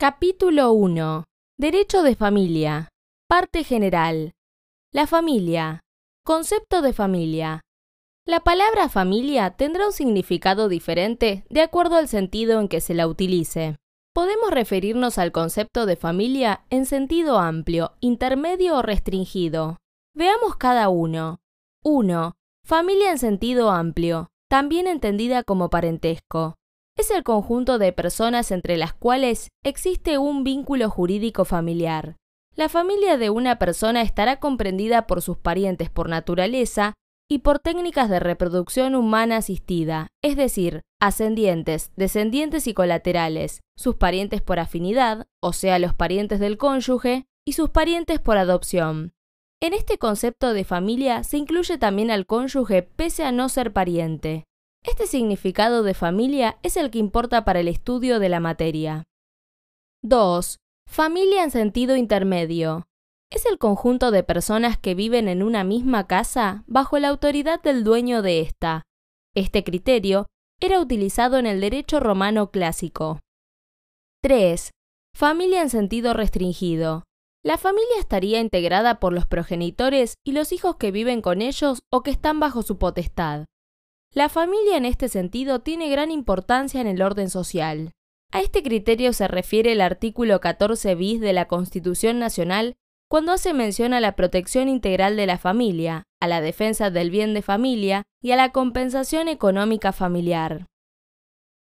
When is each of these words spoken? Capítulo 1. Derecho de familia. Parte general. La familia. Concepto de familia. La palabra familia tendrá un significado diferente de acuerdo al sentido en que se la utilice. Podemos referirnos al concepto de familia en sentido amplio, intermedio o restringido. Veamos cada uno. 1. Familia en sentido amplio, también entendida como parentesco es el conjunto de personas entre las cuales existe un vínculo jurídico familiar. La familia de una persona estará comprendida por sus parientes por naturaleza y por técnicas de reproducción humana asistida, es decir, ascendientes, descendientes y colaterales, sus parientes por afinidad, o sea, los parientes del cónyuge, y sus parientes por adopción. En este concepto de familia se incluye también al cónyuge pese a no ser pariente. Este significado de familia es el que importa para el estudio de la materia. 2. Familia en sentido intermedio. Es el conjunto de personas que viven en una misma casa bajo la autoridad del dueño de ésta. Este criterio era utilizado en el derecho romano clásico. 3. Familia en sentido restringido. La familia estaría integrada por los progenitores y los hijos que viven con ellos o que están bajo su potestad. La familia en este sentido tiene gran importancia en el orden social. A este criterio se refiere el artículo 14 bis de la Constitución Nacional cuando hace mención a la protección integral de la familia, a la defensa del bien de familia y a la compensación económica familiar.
Capítulo 0.00 0.72
1. 0.72 1.24
Derecho 1.58 2.02
de 2.02 2.14
familia. 2.14 2.88
Parte 3.28 3.64
general. 3.64 4.32
La 4.94 5.06
familia. 5.06 5.80
Concepto 6.24 6.80
de 6.80 6.94
familia. 6.94 7.60
La 8.24 8.40
palabra 8.40 8.88
familia 8.88 9.50
tendrá 9.50 9.88
un 9.88 9.92
significado 9.92 10.70
diferente 10.70 11.44
de 11.50 11.60
acuerdo 11.60 11.96
al 11.96 12.08
sentido 12.08 12.60
en 12.60 12.68
que 12.68 12.80
se 12.80 12.94
la 12.94 13.06
utilice. 13.06 13.76
Podemos 14.14 14.50
referirnos 14.52 15.18
al 15.18 15.32
concepto 15.32 15.84
de 15.84 15.96
familia 15.96 16.64
en 16.70 16.86
sentido 16.86 17.38
amplio, 17.38 17.92
intermedio 18.00 18.78
o 18.78 18.82
restringido. 18.82 19.76
Veamos 20.14 20.56
cada 20.56 20.88
uno. 20.88 21.40
1. 21.84 22.32
Familia 22.64 23.10
en 23.10 23.18
sentido 23.18 23.70
amplio, 23.70 24.30
también 24.48 24.86
entendida 24.86 25.42
como 25.42 25.68
parentesco 25.68 26.54
es 26.96 27.10
el 27.10 27.22
conjunto 27.22 27.78
de 27.78 27.92
personas 27.92 28.50
entre 28.50 28.76
las 28.76 28.92
cuales 28.92 29.48
existe 29.64 30.18
un 30.18 30.44
vínculo 30.44 30.90
jurídico 30.90 31.44
familiar. 31.44 32.16
La 32.56 32.68
familia 32.68 33.16
de 33.16 33.30
una 33.30 33.58
persona 33.58 34.02
estará 34.02 34.38
comprendida 34.38 35.06
por 35.06 35.22
sus 35.22 35.38
parientes 35.38 35.88
por 35.88 36.08
naturaleza 36.08 36.94
y 37.30 37.38
por 37.38 37.60
técnicas 37.60 38.10
de 38.10 38.18
reproducción 38.18 38.96
humana 38.96 39.36
asistida, 39.36 40.08
es 40.20 40.36
decir, 40.36 40.82
ascendientes, 41.00 41.92
descendientes 41.96 42.66
y 42.66 42.74
colaterales, 42.74 43.60
sus 43.76 43.94
parientes 43.94 44.42
por 44.42 44.58
afinidad, 44.58 45.26
o 45.40 45.52
sea, 45.52 45.78
los 45.78 45.94
parientes 45.94 46.40
del 46.40 46.58
cónyuge, 46.58 47.24
y 47.46 47.52
sus 47.52 47.70
parientes 47.70 48.20
por 48.20 48.36
adopción. 48.36 49.12
En 49.62 49.74
este 49.74 49.96
concepto 49.96 50.52
de 50.52 50.64
familia 50.64 51.22
se 51.22 51.36
incluye 51.36 51.78
también 51.78 52.10
al 52.10 52.26
cónyuge 52.26 52.82
pese 52.82 53.24
a 53.24 53.32
no 53.32 53.48
ser 53.48 53.72
pariente. 53.72 54.44
Este 54.82 55.06
significado 55.06 55.82
de 55.82 55.92
familia 55.92 56.58
es 56.62 56.78
el 56.78 56.90
que 56.90 56.98
importa 56.98 57.44
para 57.44 57.60
el 57.60 57.68
estudio 57.68 58.18
de 58.18 58.30
la 58.30 58.40
materia. 58.40 59.04
2. 60.02 60.56
Familia 60.88 61.44
en 61.44 61.50
sentido 61.50 61.96
intermedio. 61.96 62.86
Es 63.30 63.44
el 63.44 63.58
conjunto 63.58 64.10
de 64.10 64.22
personas 64.22 64.78
que 64.78 64.94
viven 64.94 65.28
en 65.28 65.42
una 65.42 65.64
misma 65.64 66.06
casa 66.06 66.64
bajo 66.66 66.98
la 66.98 67.08
autoridad 67.08 67.60
del 67.60 67.84
dueño 67.84 68.22
de 68.22 68.40
ésta. 68.40 68.82
Este 69.34 69.64
criterio 69.64 70.26
era 70.60 70.80
utilizado 70.80 71.36
en 71.36 71.46
el 71.46 71.60
derecho 71.60 72.00
romano 72.00 72.50
clásico. 72.50 73.20
3. 74.22 74.70
Familia 75.14 75.60
en 75.60 75.68
sentido 75.68 76.14
restringido. 76.14 77.04
La 77.44 77.58
familia 77.58 77.98
estaría 77.98 78.40
integrada 78.40 78.98
por 78.98 79.12
los 79.12 79.26
progenitores 79.26 80.14
y 80.24 80.32
los 80.32 80.52
hijos 80.52 80.76
que 80.76 80.90
viven 80.90 81.20
con 81.20 81.42
ellos 81.42 81.80
o 81.92 82.02
que 82.02 82.10
están 82.10 82.40
bajo 82.40 82.62
su 82.62 82.78
potestad. 82.78 83.44
La 84.12 84.28
familia 84.28 84.76
en 84.76 84.86
este 84.86 85.08
sentido 85.08 85.60
tiene 85.60 85.88
gran 85.88 86.10
importancia 86.10 86.80
en 86.80 86.88
el 86.88 87.00
orden 87.00 87.30
social. 87.30 87.92
A 88.32 88.40
este 88.40 88.64
criterio 88.64 89.12
se 89.12 89.28
refiere 89.28 89.70
el 89.70 89.80
artículo 89.80 90.40
14 90.40 90.96
bis 90.96 91.20
de 91.20 91.32
la 91.32 91.46
Constitución 91.46 92.18
Nacional 92.18 92.74
cuando 93.08 93.30
hace 93.30 93.54
mención 93.54 93.94
a 93.94 94.00
la 94.00 94.16
protección 94.16 94.68
integral 94.68 95.16
de 95.16 95.26
la 95.26 95.38
familia, 95.38 96.04
a 96.20 96.26
la 96.26 96.40
defensa 96.40 96.90
del 96.90 97.10
bien 97.10 97.34
de 97.34 97.42
familia 97.42 98.02
y 98.20 98.32
a 98.32 98.36
la 98.36 98.50
compensación 98.50 99.28
económica 99.28 99.92
familiar. 99.92 100.66